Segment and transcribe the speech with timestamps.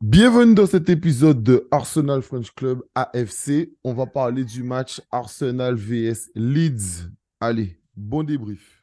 [0.00, 3.70] Bienvenue dans cet épisode de Arsenal French Club AFC.
[3.84, 7.08] On va parler du match Arsenal vs Leeds.
[7.40, 8.82] Allez, bon débrief.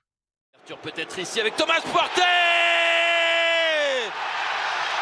[0.81, 2.21] Peut-être ici avec Thomas Partey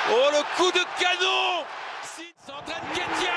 [0.10, 1.64] Oh le coup de canon
[2.46, 3.30] S'entraîne Ketia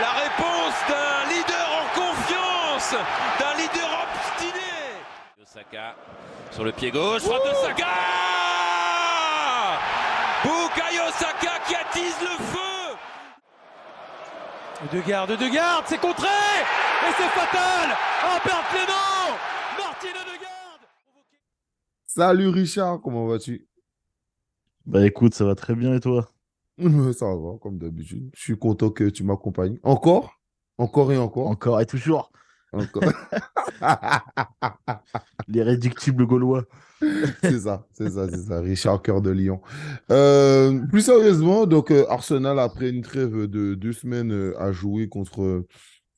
[0.00, 2.94] La réponse d'un leader en confiance,
[3.40, 5.42] d'un leader obstiné.
[5.42, 5.96] Osaka
[6.52, 8.14] sur le pied gauche, frappe de Saka
[11.66, 12.96] qui attise le feu
[14.92, 17.96] De garde, de garde, c'est contré Et c'est fatal.
[18.24, 19.38] Oh, perte Clément.
[19.78, 20.82] Martine de garde.
[22.06, 23.66] Salut Richard, comment vas-tu?
[24.84, 26.28] Bah écoute, ça va très bien et toi?
[27.16, 28.30] Ça va, comme d'habitude.
[28.34, 29.78] Je suis content que tu m'accompagnes.
[29.84, 30.34] Encore?
[30.76, 31.46] Encore et encore?
[31.46, 32.30] Encore et toujours.
[32.74, 33.12] Encore.
[35.48, 36.64] Les réductibles gaulois.
[37.42, 38.60] c'est ça, c'est ça, c'est ça.
[38.60, 39.60] Richard Cœur de Lion.
[40.10, 45.08] Euh, plus sérieusement, donc euh, Arsenal, après une trêve de deux semaines euh, à jouer
[45.08, 45.64] contre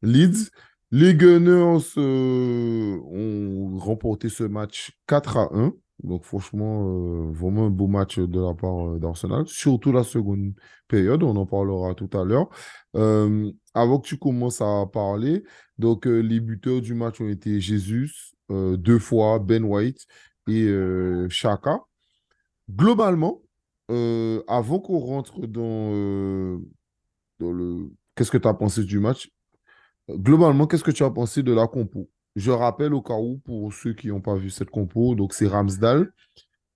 [0.03, 0.50] Leeds,
[0.91, 5.73] les Gunners ont remporté ce match 4 à 1.
[6.02, 10.52] Donc franchement, vraiment un beau match de la part d'Arsenal, surtout la seconde
[10.89, 12.48] période, on en parlera tout à l'heure.
[13.75, 15.42] avant que tu commences à parler,
[15.78, 20.06] donc les buteurs du match ont été Jesus, deux fois, Ben White
[20.48, 20.69] et
[21.28, 21.80] Chaka.
[22.70, 23.42] Globalement,
[23.89, 26.61] avant qu'on rentre dans,
[27.39, 27.91] dans le...
[28.14, 29.30] Qu'est-ce que tu as pensé du match?
[30.08, 32.08] Globalement, qu'est-ce que tu as pensé de la compo?
[32.37, 35.48] Je rappelle au cas où, pour ceux qui n'ont pas vu cette compo, donc c'est
[35.48, 36.12] Ramsdale,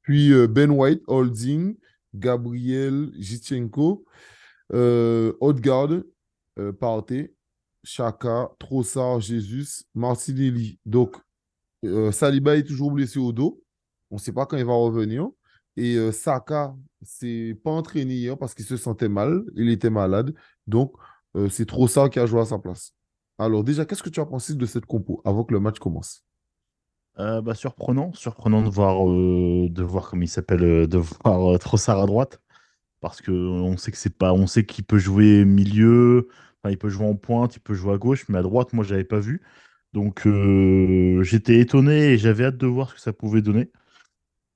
[0.03, 1.77] puis Ben White, Holding,
[2.15, 4.05] Gabriel Jitchenko,
[4.73, 5.33] euh,
[6.81, 7.35] Partey,
[7.85, 10.79] Chaka, Trossard, Jesus, Martinelli.
[10.85, 11.17] Donc,
[11.85, 13.63] euh, Saliba est toujours blessé au dos.
[14.11, 15.29] On ne sait pas quand il va revenir.
[15.77, 19.43] Et euh, Saka, c'est pas entraîné hier parce qu'il se sentait mal.
[19.57, 20.35] Il était malade.
[20.67, 20.93] Donc,
[21.37, 22.93] euh, c'est Trossard qui a joué à sa place.
[23.41, 26.25] Alors, déjà, qu'est-ce que tu as pensé de cette compo avant que le match commence?
[27.17, 28.13] Bah, Surprenant.
[28.15, 32.41] Surprenant de voir, de voir il s'appelle, de voir Trossard à droite.
[33.01, 34.33] Parce qu'on sait que c'est pas.
[34.33, 36.29] On sait qu'il peut jouer milieu
[36.69, 38.91] il peut jouer en pointe, il peut jouer à gauche, mais à droite, moi, je
[38.91, 39.41] n'avais pas vu.
[39.93, 43.71] Donc, euh, j'étais étonné et j'avais hâte de voir ce que ça pouvait donner.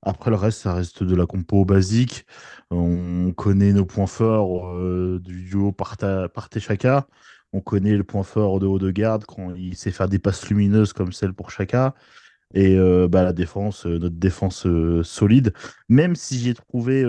[0.01, 2.25] Après, le reste, ça reste de la compo basique.
[2.71, 7.07] On connaît nos points forts euh, du duo Partey-Chaka.
[7.53, 10.47] On connaît le point fort de haut de garde quand il sait faire des passes
[10.49, 11.95] lumineuses comme celle pour Chaka.
[12.53, 14.67] Et euh, bah, la défense, notre défense
[15.03, 15.53] solide.
[15.89, 17.03] Même si j'ai trouvé,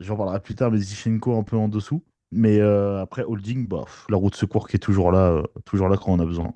[0.00, 2.02] j'en parlerai plus tard, mais Zichenko un peu en dessous.
[2.36, 5.96] Mais euh, après, holding, bah, la route secours qui est toujours là, euh, toujours là
[5.96, 6.52] quand on a besoin.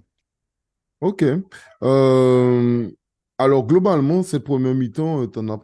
[1.00, 1.24] Ok.
[1.84, 2.90] Euh,
[3.38, 5.60] alors, globalement, cette première mi-temps, t'en as,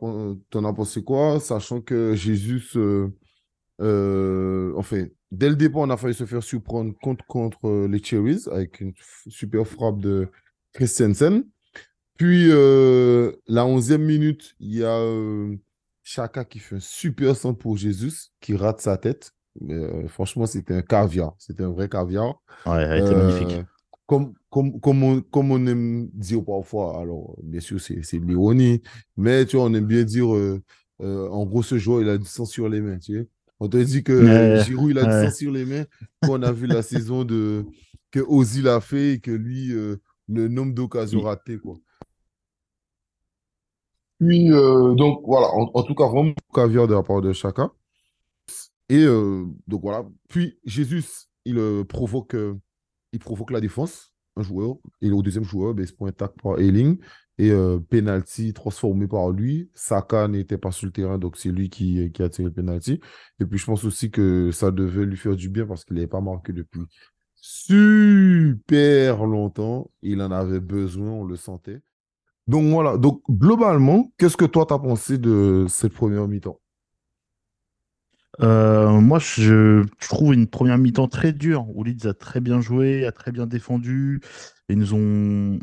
[0.51, 1.41] t'en as pensé quoi?
[1.41, 2.63] Sachant que Jésus,
[3.79, 8.81] enfin, dès le départ, on a failli se faire surprendre contre, contre les Cherries avec
[8.81, 8.93] une
[9.29, 10.29] super frappe de
[10.73, 11.45] Christensen.
[12.17, 15.01] Puis, la onzième minute, il y a
[16.05, 19.33] Chaka qui fait un super centre pour Jésus, qui rate sa tête.
[19.61, 21.35] Mais euh, franchement, c'était un caviar.
[21.39, 22.41] C'était un vrai caviar.
[22.67, 23.59] Ouais, elle était magnifique.
[23.59, 23.63] Euh,
[24.07, 28.83] comme, comme, comme, on, comme on aime dire parfois, alors bien sûr, c'est l'ironie,
[29.17, 30.63] mais tu vois, on aime bien dire, euh,
[31.01, 32.99] en gros, ce joueur, il a du sang sur les mains.
[32.99, 33.29] Tu sais.
[33.61, 35.85] On te dit que Giroud, il a du sang sur les mains.
[36.23, 37.65] Quand on a vu la saison de,
[38.11, 41.59] que Ozil a fait et que lui, le nombre d'occasions ratées.
[41.59, 41.79] Quoi.
[44.21, 47.71] Puis, donc voilà, en, en, tout cas, vraiment caviar de la part de chacun.
[48.89, 50.05] Et euh, donc voilà.
[50.29, 51.05] Puis Jésus,
[51.45, 52.59] il, euh, provoque, euh,
[53.13, 54.77] il provoque la défense, un joueur.
[55.01, 56.99] Et au deuxième joueur, ben, il se un tac par Eiling.
[57.37, 57.53] Et
[57.91, 59.69] penalty transformé par lui.
[59.75, 63.01] Saka n'était pas sur le terrain, donc c'est lui qui, a tiré le penalty.
[63.41, 66.07] Et puis je pense aussi que ça devait lui faire du bien parce qu'il n'avait
[66.07, 66.83] pas marqué depuis
[67.35, 69.91] super longtemps.
[70.03, 71.81] Il en avait besoin, on le sentait.
[72.47, 72.97] Donc voilà.
[72.99, 76.61] Donc globalement, qu'est-ce que toi, tu as pensé de cette première mi-temps?
[78.41, 83.07] Euh, moi, je, trouve une première mi-temps très dure, où Leeds a très bien joué,
[83.07, 84.21] a très bien défendu,
[84.69, 85.59] et nous ont,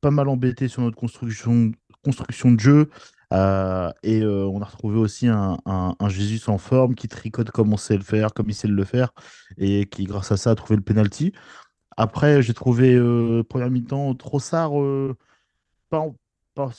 [0.00, 1.72] pas mal embêté sur notre construction,
[2.52, 2.90] de jeu.
[3.32, 7.72] Euh, et euh, on a retrouvé aussi un, un, Jésus en forme qui tricote comme
[7.72, 9.12] on sait le faire, comme il sait le faire,
[9.56, 11.32] et qui, grâce à ça, a trouvé le penalty.
[11.96, 12.98] Après, j'ai trouvé
[13.48, 14.72] première mi-temps Trossard
[15.90, 16.06] pas,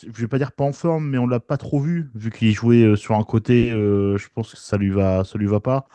[0.02, 2.52] je vais pas dire pas en forme, mais on l'a pas trop vu, vu qu'il
[2.54, 5.60] jouait euh, sur un côté, euh, je pense que ça lui va, ça lui va
[5.60, 5.88] pas.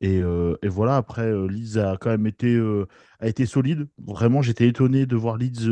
[0.00, 2.60] Et, euh, voilà, après, Leeds a quand même été,
[3.20, 3.88] a été solide.
[3.98, 5.68] Vraiment, j'étais étonné de voir Leeds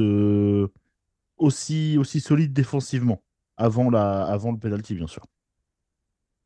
[1.36, 3.24] aussi, aussi solide défensivement,
[3.56, 5.26] avant, la, avant le penalty, bien sûr.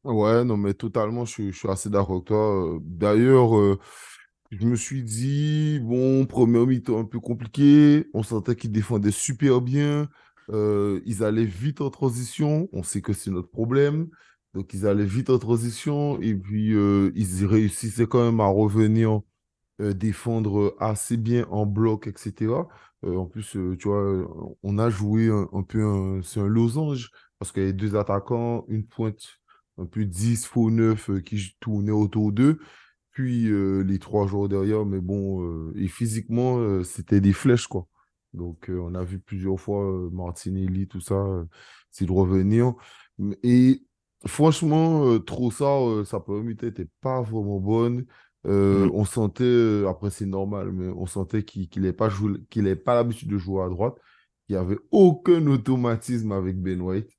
[0.04, 2.78] Ouais, non, mais totalement, je, suis assez d'accord avec toi.
[2.80, 3.50] D'ailleurs,
[4.50, 8.06] je me suis dit, bon, premier mi-temps un peu compliqué.
[8.14, 10.08] On sentait qu'ils défendaient super bien.
[10.50, 12.68] Euh, ils allaient vite en transition.
[12.72, 14.08] On sait que c'est notre problème.
[14.54, 16.20] Donc, ils allaient vite en transition.
[16.20, 19.20] Et puis, euh, ils réussissaient quand même à revenir
[19.80, 22.54] euh, défendre assez bien en bloc, etc.
[23.02, 27.68] En plus, tu vois, on a joué un, peu, c'est un losange, parce qu'il y
[27.68, 29.40] a deux attaquants, une pointe
[29.76, 32.60] un peu 10 faux 9 euh, qui tournaient autour d'eux,
[33.10, 33.50] puis
[33.84, 37.86] les trois joueurs derrière, mais bon, et physiquement, c'était des flèches, quoi.
[38.34, 41.44] Donc, euh, on a vu plusieurs fois euh, Martinelli, tout ça, euh,
[42.00, 42.74] de revenir.
[43.42, 43.82] Et
[44.26, 48.06] franchement, Trossard, euh, sa première mi-temps n'était pas vraiment bonne.
[48.46, 48.90] Mm.
[48.92, 52.10] on sentait, après c'est normal, mais on sentait qu'il n'avait pas
[52.84, 53.94] pas l'habitude de jouer à droite.
[54.48, 57.10] Il n'y avait aucun automatisme avec Ben White.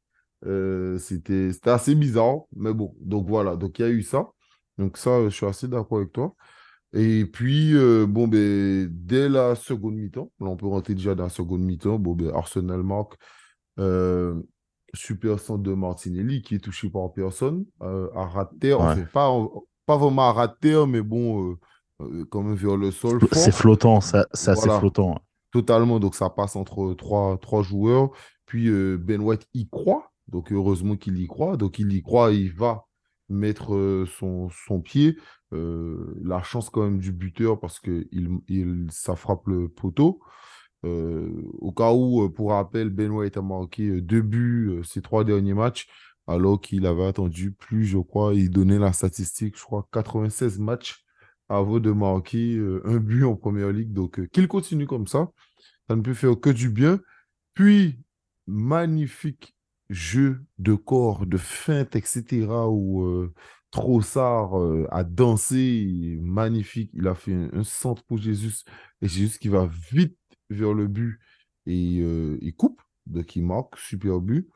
[1.00, 4.30] C'était, assez bizarre, mais bon, donc voilà, donc il y a eu ça.
[4.78, 6.36] Donc ça, je suis assez d'accord avec toi.
[6.98, 11.24] Et puis, euh, bon, ben, dès la seconde mi-temps, là, on peut rentrer déjà dans
[11.24, 13.16] la seconde mi-temps, bon, ben, Arsenal marque
[13.80, 14.42] euh,
[14.94, 18.86] super centre de Martinelli qui est touché par personne, euh, à terre, Ouais.
[18.86, 19.30] enfin, pas,
[19.86, 21.56] pas vraiment à terre, mais bon, euh,
[22.02, 24.80] euh, quand même vers le sol C'est flottant, ça- c'est assez Voilà.
[24.80, 25.20] flottant.
[25.52, 28.12] Totalement, donc ça passe entre trois, trois joueurs.
[28.46, 31.58] Puis Ben White y croit, donc heureusement qu'il y croit.
[31.58, 32.85] Donc il y croit, il va
[33.30, 35.18] mettre son, son pied.
[35.52, 40.22] La chance quand même du buteur parce que il, il, ça frappe le poteau.
[40.84, 45.88] Au cas où, pour rappel, Ben White a marqué deux buts ces trois derniers matchs,
[46.28, 51.04] alors qu'il avait attendu plus, je crois, il donnait la statistique, je crois, 96 matchs
[51.50, 53.94] avant de marquer un but en première ligue.
[53.94, 55.30] Donc, qu'il continue comme ça,
[55.88, 57.00] ça ne peut faire que du bien.
[57.54, 58.00] Puis,
[58.48, 59.55] magnifique
[59.90, 63.34] jeu de corps, de feinte, etc., où euh,
[63.72, 66.92] Trossard euh, a dansé, magnifique.
[66.94, 68.54] Il a fait un, centre pour Jésus,
[69.02, 70.18] et Jésus qui va vite
[70.50, 71.20] vers le but
[71.66, 74.48] et euh, il coupe, donc il marque, super but.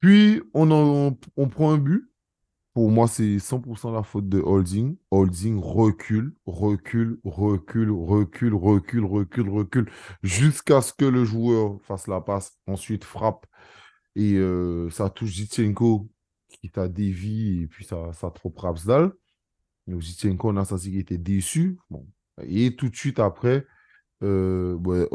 [0.00, 2.10] Puis, on, en- on prend un but.
[2.74, 4.96] Pour moi, c'est 100% la faute de Holding.
[5.10, 9.90] Holding recule, recule, recule, recule, recule, recule, recule,
[10.22, 13.46] jusqu'à ce que le joueur fasse la passe, ensuite frappe
[14.16, 14.40] et
[14.90, 16.08] ça touche Zichenko
[16.48, 19.12] qui t'a dévié et puis ça, ça trop Rapsdal.
[19.86, 21.78] Donc Zichenko, on a senti qu'il était déçu.
[22.42, 23.66] Et tout de suite après,
[24.22, 25.06] euh, ouais,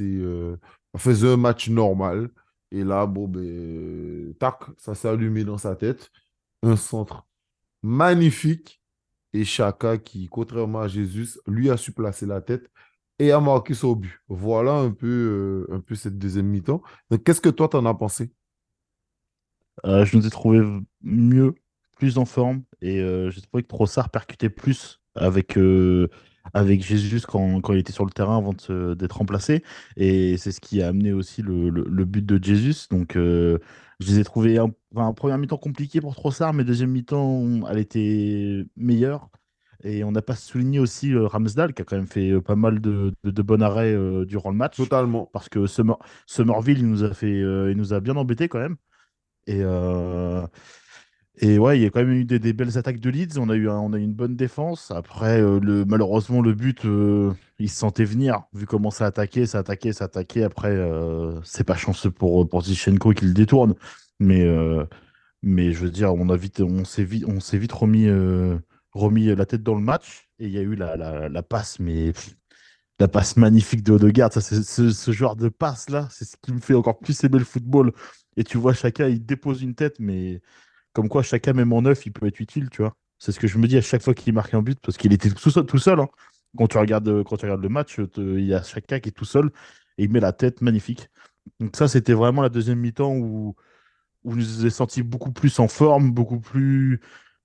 [0.00, 0.56] euh,
[0.96, 2.30] faisait un match normal.
[2.70, 6.10] Et là, bon, ben, tac, ça s'est allumé dans sa tête.
[6.62, 7.26] Un centre
[7.82, 8.82] magnifique.
[9.34, 12.70] Et Chaka, qui, contrairement à Jésus, lui a su placer la tête
[13.18, 14.20] et a marqué son but.
[14.28, 16.82] Voilà un peu, euh, un peu cette deuxième mi-temps.
[17.24, 18.30] Qu'est-ce que toi, t'en as pensé?
[19.86, 20.60] Euh, je nous ai trouvé
[21.02, 21.54] mieux,
[21.98, 26.08] plus en forme, et euh, j'ai trouvé que Trossard percutait plus avec, euh,
[26.54, 28.54] avec Jésus quand, quand il était sur le terrain avant
[28.94, 29.62] d'être remplacé.
[29.96, 32.86] Et c'est ce qui a amené aussi le, le- but de Jésus.
[32.90, 33.58] Donc, je
[34.00, 38.64] les ai trouvés un, enfin, première mi-temps compliqué pour Trossard, mais deuxième mi-temps, elle était
[38.76, 39.28] meilleure.
[39.84, 42.56] Et on n'a pas souligné aussi euh, Ramsdale, qui a quand même fait euh, pas
[42.56, 44.76] mal de, de, de bons arrêts euh, durant le match.
[44.76, 45.30] Totalement.
[45.32, 48.58] Parce que Summer, Somerville, il nous a fait, euh, il nous a bien embêtés quand
[48.58, 48.76] même.
[49.46, 49.62] Et,
[51.40, 53.38] et ouais, il y a quand même eu des, des belles attaques de Leeds.
[53.38, 54.90] On a eu, un- on a eu une bonne défense.
[54.90, 56.82] Après, le, malheureusement, le but,
[57.58, 58.42] il se sentait venir.
[58.52, 60.42] Vu comment ça attaquait, ça attaquait, ça attaquait.
[60.42, 60.76] Après,
[61.44, 63.74] c'est pas chanceux pour, pour Zichenko qui le détourne.
[64.20, 64.46] Mais,
[65.42, 68.08] mais je veux dire, on a vite, on s'est vite, on s'est vite remis,
[68.98, 70.28] remis la tête dans le match.
[70.38, 72.12] Et il y a eu la, passe, mais
[72.98, 74.32] la passe magnifique de Odegaard.
[74.32, 77.44] Ça, ce, ce genre de passe-là, c'est ce qui me fait encore plus aimer le
[77.44, 77.92] football.
[78.36, 80.40] Et tu vois, chacun, il dépose une tête, mais
[80.92, 82.94] comme quoi, chacun, même en neuf, il peut être utile, tu vois.
[83.18, 85.12] C'est ce que je me dis à chaque fois qu'il marque un but, parce qu'il
[85.12, 86.08] était tout seul, hein.
[86.56, 89.26] Quand tu regardes, quand tu regardes le match, il y a chacun qui est tout
[89.26, 89.50] seul
[89.98, 91.08] et il met la tête magnifique.
[91.60, 93.54] Donc ça, c'était vraiment la deuxième mi-temps où,
[94.24, 97.00] où nous ai sentis beaucoup plus en forme, beaucoup plus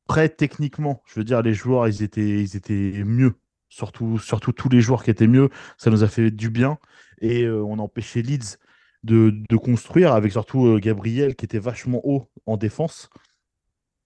[0.08, 1.02] prêts techniquement.
[1.06, 3.36] Je veux dire, les joueurs, ils étaient, mieux.
[3.70, 4.20] Surtout,
[4.56, 5.50] tous les joueurs qui étaient mieux.
[5.78, 6.78] Ça nous a fait du bien.
[7.22, 8.58] Et euh, on a empêché Leeds
[9.04, 13.10] de, construire, avec surtout euh, Gabriel qui était vachement haut en défense.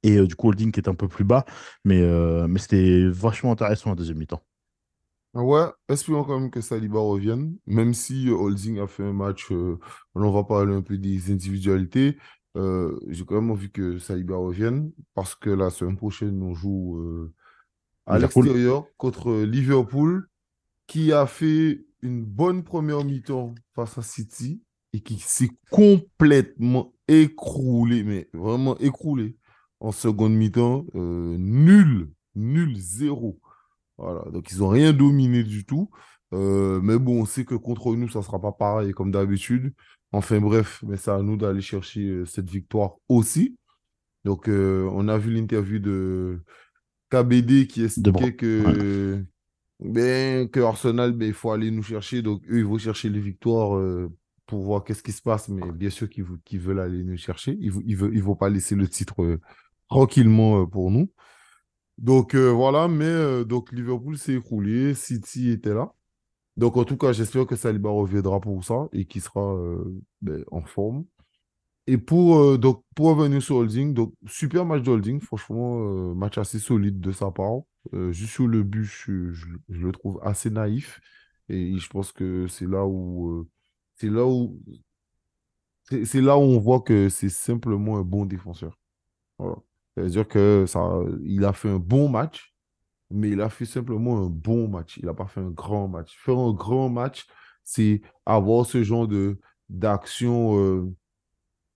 [0.03, 1.45] Et euh, du coup, Holding qui est un peu plus bas.
[1.83, 2.01] Mais,
[2.47, 4.41] mais c'était vachement intéressant la deuxième mi-temps.
[5.33, 10.31] Ouais, espérons quand même que Saliba revienne, même si Holding a fait un match, on
[10.31, 12.17] va parler un peu des individualités.
[12.57, 16.97] Euh, j'ai quand même envie que Saliba revienne parce que la semaine prochaine, on joue
[16.97, 17.33] euh,
[18.05, 20.27] à l'extérieur contre Liverpool,
[20.87, 24.61] qui a fait une bonne première mi-temps face à City
[24.93, 29.37] et qui s'est complètement écroulé, mais vraiment écroulé
[29.79, 33.39] en seconde mi-temps, euh, nul, nul, zéro.
[33.97, 35.89] Voilà, donc ils n'ont rien dominé du tout.
[36.33, 39.73] Euh, mais bon, on sait que contre nous, ça ne sera pas pareil comme d'habitude.
[40.11, 43.57] Enfin bref, mais c'est à nous d'aller chercher euh, cette victoire aussi.
[44.23, 46.41] Donc, on a vu l'interview de
[47.11, 49.23] KBD qui expliquait que,
[49.79, 52.21] ben, que Arsenal, ben, il faut aller nous chercher.
[52.21, 53.79] Donc, eux, ils vont chercher les victoires
[54.45, 55.47] pour voir qu'est-ce qui se passe.
[55.47, 57.57] Mais bien sûr qu'ils veulent aller nous chercher.
[57.61, 59.39] Ils ne ils vont pas laisser le titre
[59.87, 61.09] tranquillement pour nous.
[61.97, 65.93] Donc voilà, mais donc Liverpool s'est écroulé, City était là.
[66.57, 69.55] Donc en tout cas, j'espère que Saliba reviendra pour ça et qu'il sera
[70.21, 71.05] ben, en forme.
[71.89, 75.79] Et pour, donc, pour revenir sur Holding, donc super match de Holding, franchement,
[76.15, 77.61] match assez solide de sa part.
[78.11, 79.33] juste sur le but, je,
[79.69, 80.99] le trouve assez naïf.
[81.47, 83.47] Et je pense que c'est là où
[83.95, 84.59] c'est là où
[85.89, 88.77] c'est là où on voit que c'est simplement un bon défenseur.
[89.95, 92.53] C'est-à-dire que ça, il a fait un bon match,
[93.09, 94.97] mais il a fait simplement un bon match.
[94.97, 96.17] Il n'a pas fait un grand match.
[96.17, 97.25] Faire un grand match,
[97.63, 99.07] c'est avoir ce genre
[99.69, 100.59] d'action.
[100.59, 100.93] Euh,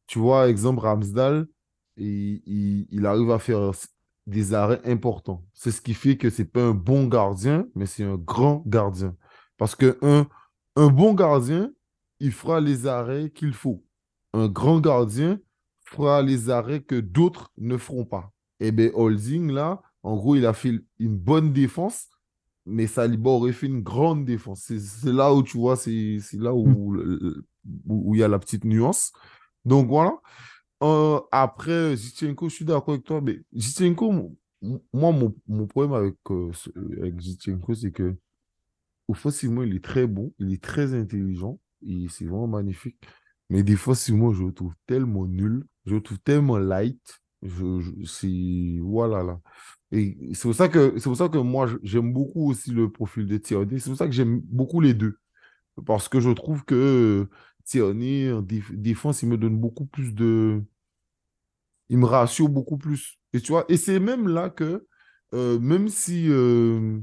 [0.07, 1.47] tu vois, exemple, Ramsdale,
[1.97, 3.71] il, il, arrive à faire
[4.27, 5.45] des arrêts importants.
[5.53, 8.63] C'est ce qui fait que ce n'est pas un bon gardien, mais c'est un grand
[8.67, 9.15] gardien.
[9.57, 10.27] Parce que un,
[10.75, 11.71] un bon gardien,
[12.19, 13.83] il fera les arrêts qu'il faut.
[14.33, 15.39] Un grand gardien,
[15.91, 18.31] fera les arrêts que d'autres ne feront pas.
[18.59, 22.07] Et eh bien, Holding, là, en gros, il a fait une bonne défense,
[22.65, 24.71] mais Saliba aurait fait une grande défense.
[24.77, 27.43] C'est là où tu vois, c'est là où, hmm.
[27.87, 29.11] où, il y a la petite nuance.
[29.65, 30.13] Donc voilà.
[30.83, 34.11] Euh, après, Zichenko, je suis d'accord avec toi, mais Zichenko,
[34.93, 35.11] moi,
[35.47, 36.51] mon, problème avec, euh,
[36.99, 38.15] avec Zichenko, c'est que
[39.07, 41.59] offensivement, il est très bon, il est très intelligent,
[42.09, 42.97] c'est vraiment magnifique.
[43.49, 47.21] Mais des fois, moi, je le trouve tellement nul je le trouve tellement light.
[47.41, 49.39] Je, c'est voilà là.
[49.91, 53.27] Et c'est pour ça que c'est pour ça que moi j'aime beaucoup aussi le profil
[53.27, 53.79] de Tierney.
[53.79, 55.19] C'est pour ça que j'aime beaucoup les deux.
[55.85, 57.27] Parce que je trouve que
[57.65, 60.63] Tierney en défense, il me donne beaucoup plus de.
[61.89, 63.19] Il me rassure beaucoup plus.
[63.33, 64.87] Et tu vois, et c'est même là que,
[65.33, 66.99] euh, même si euh,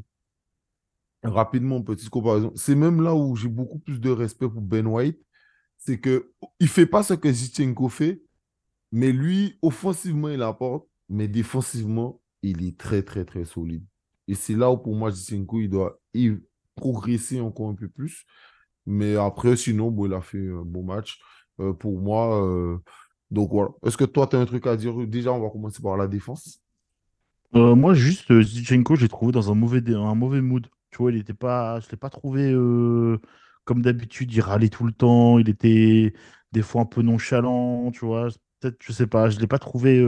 [1.22, 5.20] rapidement, petite comparaison, c'est même là où j'ai beaucoup plus de respect pour Ben White.
[5.78, 8.22] C'est que il fait pas ce que Zichenko fait,
[8.92, 13.84] mais lui, offensivement, il apporte, mais défensivement, il est très, très, très solide.
[14.26, 16.00] Et c'est là où, pour moi, Zinchenko, il doit
[16.76, 18.24] progresser encore un peu plus.
[18.86, 21.18] Mais après, sinon, bon, il a fait un bon match.
[21.60, 22.78] Euh, pour moi, euh,
[23.30, 23.70] donc voilà.
[23.84, 24.94] Est-ce que toi, tu as un truc à dire?
[25.06, 26.60] Déjà, on va commencer par la défense.
[27.54, 30.66] Euh, moi, juste, Zinchenko, j'ai trouvé dans un mauvais, un mauvais mood.
[30.90, 32.52] Tu vois, il était pas, je ne l'ai pas trouvé
[33.64, 36.14] comme d'habitude, il râlait tout le temps, il était
[36.52, 38.28] des fois un peu nonchalant, tu vois
[38.60, 40.02] peut-être, je sais pas, je l'ai pas trouvé.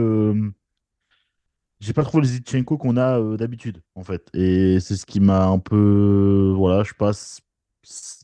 [1.81, 1.85] Euh...
[1.85, 4.29] J'ai pas trouvé le Zichenko qu'on a euh, d'habitude, en fait.
[4.33, 6.53] Et c'est ce qui m'a un peu.
[6.55, 7.41] Voilà, je passe.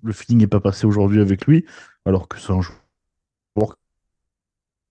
[0.03, 1.65] Le feeling n'est pas passé aujourd'hui avec lui,
[2.05, 3.75] alors que c'est un joueur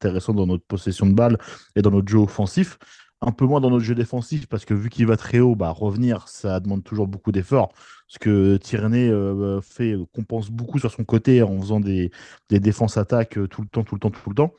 [0.00, 1.38] intéressant dans notre possession de balle
[1.76, 2.78] et dans notre jeu offensif.
[3.23, 5.70] Un peu moins dans notre jeu défensif, parce que vu qu'il va très haut, bah,
[5.70, 7.73] revenir, ça demande toujours beaucoup d'efforts.
[8.08, 12.11] Ce que Tierney euh, fait compense beaucoup sur son côté en faisant des,
[12.50, 14.52] des défenses-attaques euh, tout le temps, tout le temps, tout le temps.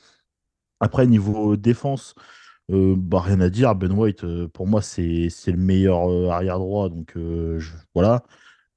[0.80, 2.16] Après, niveau défense,
[2.72, 3.76] euh, bah, rien à dire.
[3.76, 6.90] Ben White, euh, pour moi, c'est le meilleur euh, arrière droit.
[6.90, 7.16] Donc
[7.94, 8.24] voilà.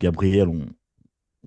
[0.00, 0.66] Gabriel, on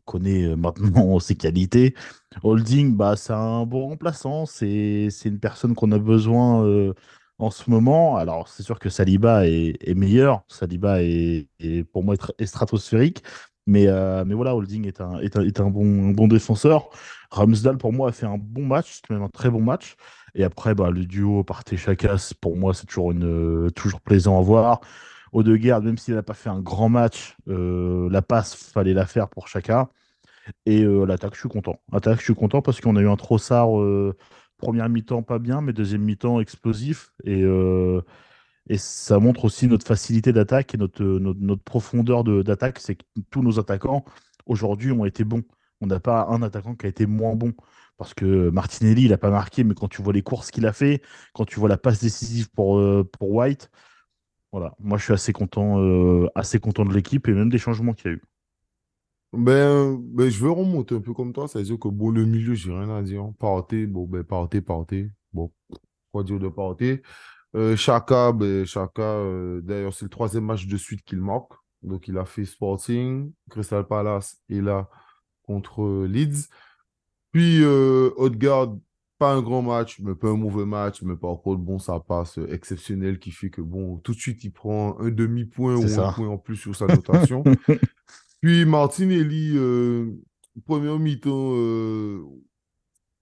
[0.05, 1.95] connaît maintenant ses qualités.
[2.43, 4.45] Holding, bah, c'est un bon remplaçant.
[4.45, 6.93] C'est une personne qu'on a besoin
[7.39, 8.17] en ce moment.
[8.17, 10.43] Alors, c'est sûr que Saliba est, meilleur.
[10.47, 11.47] Saliba est,
[11.91, 13.23] pour moi est, stratosphérique.
[13.65, 13.85] Mais,
[14.25, 16.89] mais voilà, Holding est un, est un, bon, bon défenseur.
[17.31, 19.95] Ramsdale, pour moi, a fait un bon match, même un très bon match.
[20.35, 24.41] Et après, bah, le duo Partey Chakas, pour moi, c'est toujours, une, toujours plaisant à
[24.41, 24.81] voir.
[25.31, 29.29] Odegaard, même s'il n'a pas fait un grand match, euh, la passe, fallait la faire
[29.29, 29.89] pour chacun.
[30.65, 31.79] Et euh, l'attaque, je suis content.
[31.91, 34.15] L'attaque, je suis content parce qu'on a eu un Trossard, euh,
[34.57, 37.13] première mi-temps pas bien, mais deuxième mi-temps explosif.
[37.25, 37.43] Et,
[38.69, 42.79] et ça montre aussi notre facilité d'attaque et notre, notre, notre profondeur d'attaque.
[42.79, 44.05] C'est que tous nos attaquants,
[44.45, 45.43] aujourd'hui, ont été bons.
[45.81, 47.53] On n'a pas un attaquant qui a été moins bon.
[47.97, 50.73] Parce que Martinelli, il n'a pas marqué, mais quand tu vois les courses qu'il a
[50.73, 51.01] fait,
[51.33, 53.69] quand tu vois la passe décisive pour, euh, pour White,
[54.51, 57.93] voilà, moi je suis assez content, euh, assez content de l'équipe et même des changements
[57.93, 58.21] qu'il y a eu.
[59.31, 62.71] Ben, ben, je vais remonter un peu comme toi, c'est-à-dire que bon, le milieu, j'ai
[62.71, 63.31] rien à dire.
[63.39, 65.09] Partez, bon, ben, partez, partez.
[65.31, 65.51] Bon,
[66.11, 67.01] quoi dire de partez.
[67.55, 69.23] Euh, Chaka, ben, Chaka
[69.63, 71.53] d'ailleurs, c'est le troisième match de suite qu'il marque.
[71.81, 74.87] Donc, il a fait Sporting, Crystal Palace et là
[75.43, 76.47] contre Leeds.
[77.33, 78.77] Puis, euh, Odegaard,
[79.17, 82.37] pas un grand match, mais pas un mauvais match, mais par contre, bon, ça passe
[82.39, 86.11] euh, exceptionnel qui fait que, bon, tout de suite, il prend un demi-point ou un
[86.11, 87.43] point en plus sur sa notation.
[88.41, 90.11] Puis Martinelli, euh,
[90.65, 92.21] premier mi-temps, euh,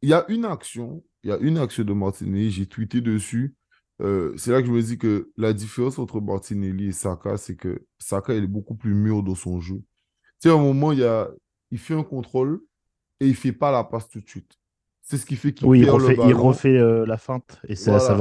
[0.02, 3.56] il y a une action, il y a une action de Martinelli, j'ai tweeté dessus.
[4.00, 7.86] c'est là que je me dis que la différence entre Martinelli et Saka, c'est que
[8.00, 9.84] Saka, il est beaucoup plus mûr dans son jeu.
[10.42, 11.30] Tu sais, à un moment, il, y a,
[11.70, 12.60] il fait un contrôle
[13.22, 14.58] et il ne fait pas la passe tout de suite.
[15.04, 16.30] C'est ce qui fait qu'il oui, perd il refait, le ballon.
[16.30, 18.16] il refait euh, la feinte et va, ça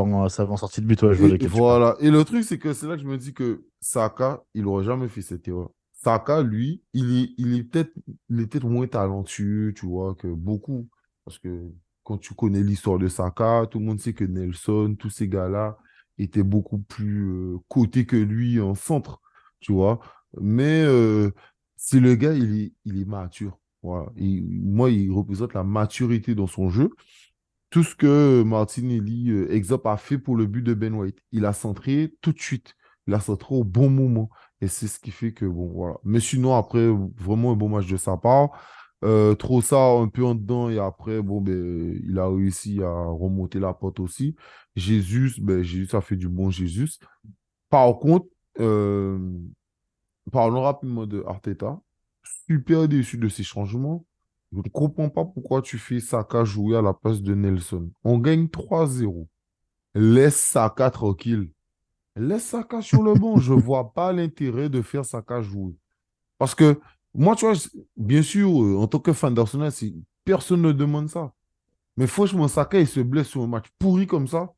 [0.45, 1.02] va en sortie de but.
[1.02, 1.97] Ouais, je et, voilà.
[2.00, 4.85] Et le truc, c'est que c'est là que je me dis que Saka, il n'aurait
[4.85, 5.71] jamais fait cette erreur.
[5.92, 7.92] Saka, lui, il est, il est peut-être
[8.28, 10.88] peut moins talentueux, tu vois, que beaucoup.
[11.25, 11.71] Parce que
[12.02, 15.78] quand tu connais l'histoire de Saka, tout le monde sait que Nelson, tous ces gars-là,
[16.19, 19.21] étaient beaucoup plus euh, cotés que lui en centre,
[19.61, 20.00] tu vois.
[20.40, 21.30] Mais euh,
[21.76, 23.60] c'est le gars, il est, il est mature.
[23.82, 24.06] Voilà.
[24.16, 26.90] moi, il représente la maturité dans son jeu.
[27.70, 31.52] Tout ce que Martinelli, euh, a fait pour le but de Ben White, il a
[31.52, 32.76] centré tout de suite.
[33.06, 34.30] Il a centré au bon moment.
[34.60, 35.96] Et c'est ce qui fait que, bon, voilà.
[36.04, 38.50] Mais sinon, après, vraiment un bon match de sa part.
[39.02, 42.90] Euh, trop ça un peu en dedans et après, bon, ben, il a réussi à
[43.06, 44.37] remonter la porte aussi.
[44.76, 46.90] Jésus, ben, Jésus a fait du bon Jésus.
[47.70, 48.26] Par contre,
[48.58, 49.18] euh,
[50.32, 51.80] parlons rapidement de Arteta
[52.46, 54.04] super déçu de ces changements.
[54.52, 57.90] Je ne comprends pas pourquoi tu fais Saka jouer à la place de Nelson.
[58.02, 59.26] On gagne 3-0.
[59.94, 61.50] Laisse Saka tranquille.
[62.16, 63.38] Laisse Saka sur le banc.
[63.38, 65.75] Je ne vois pas l'intérêt de faire Saka jouer.
[66.38, 66.80] Parce que
[67.14, 67.54] moi, tu vois,
[67.96, 69.72] bien sûr, euh, en tant que fan d'Arsenal,
[70.25, 71.32] personne ne demande ça.
[71.96, 74.52] Mais franchement, Saka, il se blesse sur un match pourri comme ça.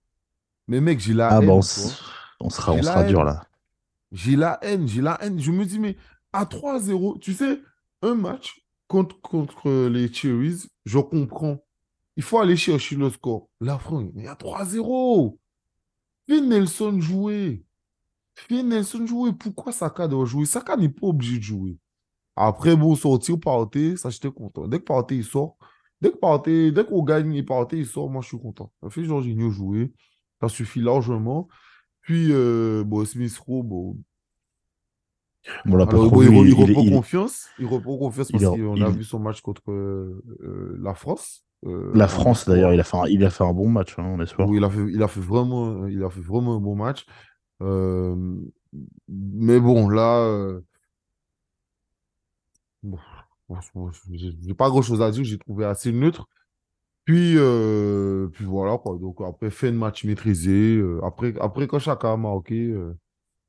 [0.68, 1.46] Mais mec, j'ai la ah haine.
[1.46, 3.46] Bon, on, sera, on sera dur là.
[4.10, 5.40] J'ai la haine, j'ai la haine.
[5.40, 5.96] Je me dis, mais
[6.32, 7.60] à 3-0, tu sais,
[8.02, 11.58] un match contre, contre les Cherries, je comprends.
[12.16, 13.48] Il faut aller chercher le score.
[13.60, 15.38] La France, il y a 3-0.
[16.28, 17.64] Fais Nelson jouer.
[18.34, 19.32] Fais Nelson jouer.
[19.32, 20.44] Pourquoi Saka doit jouer?
[20.44, 21.78] Saka n'est pas obligé de jouer.
[22.36, 24.66] Après, bon, sortir, partir, ça, j'étais content.
[24.66, 25.56] Dès que partir, il sort.
[26.00, 28.10] Dès que partir, dès qu'on gagne, il partir, il sort.
[28.10, 28.72] Moi, je suis content.
[28.90, 29.92] Fait Jorginho jouer.
[30.40, 31.48] Ça suffit largement.
[32.00, 33.98] Puis, euh, bon, Smith Rowe, bon,
[35.66, 37.48] il, reprend confiance.
[37.58, 41.44] Il reprend confiance parce qu'on a vu son match contre euh, la France.
[41.64, 44.04] Euh, la France, d'ailleurs, il, a fait un, il a fait un bon match, hein,
[44.04, 44.48] on espère.
[44.48, 47.06] Oui, il a, fait, il, a fait vraiment, il a fait vraiment un bon match.
[47.62, 48.16] Euh,
[49.08, 50.58] mais bon, là,
[52.82, 52.98] bon,
[54.10, 56.28] j'ai pas grand chose à dire, j'ai trouvé assez neutre.
[57.04, 57.36] Puis,
[58.32, 58.96] puis voilà, quoi.
[58.98, 60.82] Donc, après, fin de match maîtrisé.
[61.04, 62.74] après, après, quand chacun a marqué,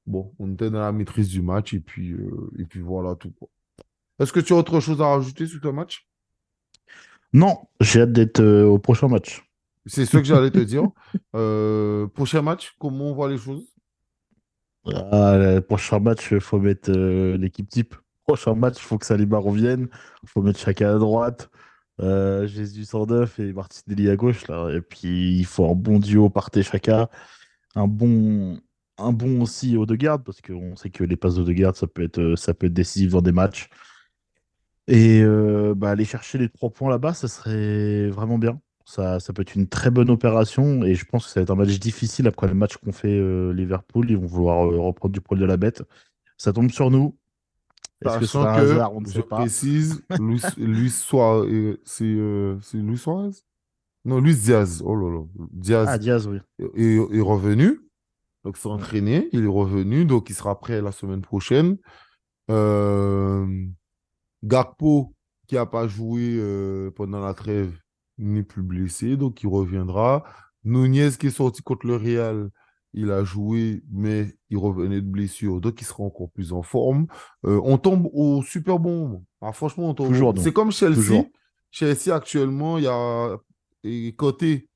[0.06, 3.34] Bon, on était dans la maîtrise du match et puis, euh, et puis voilà tout.
[4.20, 6.08] Est-ce que tu as autre chose à rajouter sur ce match?
[7.32, 9.44] Non, j'ai hâte d'être euh, au prochain match.
[9.86, 10.84] C'est ce que j'allais te dire.
[11.36, 13.64] Euh, prochain match, comment on voit les choses?
[14.86, 17.96] Ah, le Prochain match, il faut mettre l'équipe type.
[18.26, 19.88] Prochain match, il faut que Saliba revienne.
[20.24, 21.50] Il faut mettre chacun à droite.
[22.00, 24.48] Jésus 109 et Martinelli à gauche.
[24.48, 24.70] Là.
[24.76, 27.08] Et puis, il faut un bon duo parté chacun.
[27.76, 28.60] Un bon,
[28.98, 31.88] un bon aussi au de garde, parce qu'on sait que les passes de garde, ça
[31.88, 33.70] peut être, euh, ça peut être décisif dans des matchs.
[34.88, 38.60] Et euh, bah, aller chercher les trois points là-bas, ça serait vraiment bien.
[38.86, 41.52] Ça, ça peut être une très bonne opération et je pense que ça va être
[41.52, 44.12] un match difficile après le match qu'on fait euh, Liverpool.
[44.12, 45.84] Ils vont vouloir reprendre du poil de la bête.
[46.36, 47.18] Ça tombe sur nous.
[48.06, 48.94] Est-ce que c'est un hasard?
[48.94, 49.38] On ne sait pas.
[49.38, 50.04] précise,
[50.58, 53.32] Luis, Suarez, c'est Luis Suarez?
[54.04, 54.84] Non, Luis Diaz.
[54.86, 55.24] Oh là là.
[55.52, 55.88] Diaz.
[55.90, 56.40] Ah, Diaz, oui.
[56.60, 57.80] est revenu.
[58.44, 61.78] Donc, s'est entraîné, il est revenu, donc il sera prêt la semaine prochaine.
[62.52, 63.48] Euh,
[64.44, 65.14] Gakpo,
[65.48, 67.78] qui n'a pas joué euh, pendant la trêve,
[68.18, 70.24] n'est plus blessé, donc il reviendra.
[70.64, 72.50] Nunez, qui est sorti contre le Real,
[72.94, 77.08] il a joué, mais il revenait de blessure, donc il sera encore plus en forme.
[77.46, 79.26] Euh, on tombe au super bon moment.
[79.42, 80.38] Ah, franchement, on tombe.
[80.38, 81.26] C'est comme Chelsea.
[81.72, 83.38] Chelsea, actuellement, il y a
[83.84, 84.70] et côté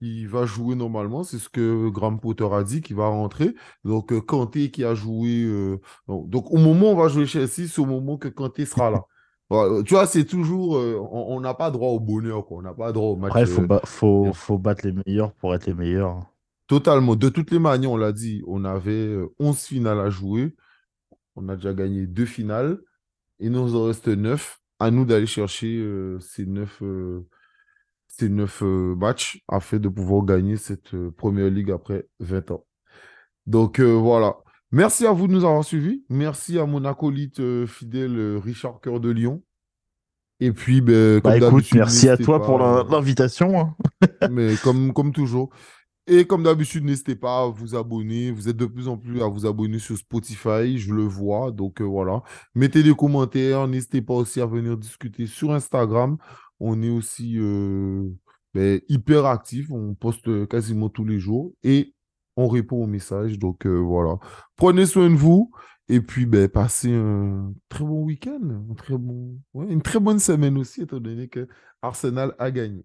[0.00, 1.24] il va jouer normalement.
[1.24, 3.54] C'est ce que Graham Potter a dit, qu'il va rentrer.
[3.84, 5.44] Donc, euh, Kanté qui a joué.
[5.44, 8.90] Euh, donc, au moment où on va jouer Chelsea, c'est au moment que Kanté sera
[8.90, 9.04] là.
[9.50, 10.72] Euh, tu vois, c'est toujours.
[11.10, 12.58] on n'a pas droit au bonheur, quoi.
[12.58, 13.30] On n'a pas droit au match.
[13.30, 16.22] Après, il faut, faut, battre les meilleurs pour être les meilleurs.
[16.66, 17.16] Totalement.
[17.16, 20.54] De toutes les manières, on l'a dit, on avait 11 finales à jouer.
[21.34, 22.78] On a déjà gagné deux finales.
[23.40, 24.60] Il nous en reste 9.
[24.80, 25.82] À nous d'aller chercher
[26.20, 26.82] ces 9
[28.18, 32.64] ces neuf euh, matchs afin de pouvoir gagner cette euh, première ligue après 20 ans.
[33.46, 34.36] Donc euh, voilà.
[34.70, 36.04] Merci à vous de nous avoir suivis.
[36.10, 39.42] Merci à mon acolyte fidèle Richard Cœur de Lyon.
[40.40, 43.58] Et puis, ben, Bah écoute, merci à toi pas, pour l'invitation.
[43.58, 43.74] hein.
[44.30, 45.50] mais comme, comme toujours.
[46.06, 48.30] Et comme d'habitude, n'hésitez pas à vous abonner.
[48.30, 51.50] Vous êtes de plus en plus à vous abonner sur Spotify, je le vois.
[51.50, 52.22] Donc euh, voilà.
[52.54, 53.66] Mettez des commentaires.
[53.68, 56.16] N'hésitez pas aussi à venir discuter sur Instagram.
[56.60, 58.08] On est aussi euh,
[58.54, 59.70] ben, hyper actifs.
[59.70, 61.94] On poste quasiment tous les jours et
[62.36, 63.38] on répond aux messages.
[63.38, 64.18] Donc euh, voilà.
[64.56, 65.50] Prenez soin de vous.
[65.90, 68.40] Et puis, ben, passez un très bon week-end,
[69.54, 71.48] une très bonne semaine aussi, étant donné que
[71.80, 72.84] Arsenal a gagné.